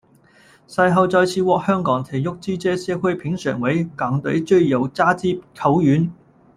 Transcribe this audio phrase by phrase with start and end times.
[0.65, 6.11] 赛后再次获香港体育记者协会评选为港队最有价值球员。